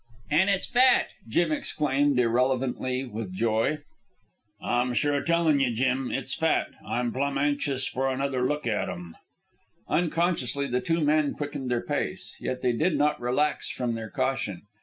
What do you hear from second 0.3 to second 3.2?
"An' it's fat!" Jim exclaimed irrelevantly and